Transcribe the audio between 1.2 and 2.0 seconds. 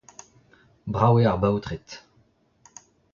eo ar baotred